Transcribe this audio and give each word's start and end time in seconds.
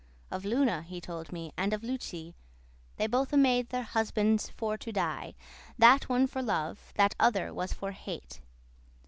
Of 0.31 0.45
Luna 0.45 0.87
told 1.03 1.27
he 1.27 1.31
me, 1.35 1.53
and 1.55 1.73
of 1.73 1.83
Lucie; 1.83 2.33
They 2.97 3.05
bothe 3.05 3.33
made 3.35 3.69
their 3.69 3.83
husbands 3.83 4.49
for 4.49 4.75
to 4.75 4.91
die, 4.91 5.35
That 5.77 6.09
one 6.09 6.25
for 6.25 6.41
love, 6.41 6.91
that 6.95 7.13
other 7.19 7.53
was 7.53 7.71
for 7.71 7.91
hate. 7.91 8.41